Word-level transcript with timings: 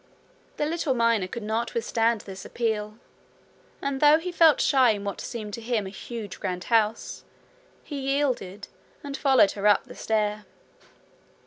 The 0.57 0.65
little 0.65 0.95
miner 0.95 1.27
could 1.27 1.43
not 1.43 1.75
withstand 1.75 2.21
this 2.21 2.43
appeal, 2.43 2.97
and 3.83 4.01
though 4.01 4.17
he 4.17 4.31
felt 4.31 4.59
shy 4.59 4.89
in 4.93 5.03
what 5.03 5.21
seemed 5.21 5.53
to 5.53 5.61
him 5.61 5.85
a 5.85 5.91
huge 5.91 6.39
grand 6.39 6.63
house, 6.73 7.23
he 7.83 7.99
yielded, 7.99 8.67
and 9.03 9.15
followed 9.15 9.51
her 9.51 9.67
up 9.67 9.83
the 9.83 9.93
stair. 9.93 10.45